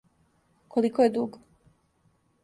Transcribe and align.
Колико 0.75 1.05
је 1.05 1.11
дуг? 1.17 1.37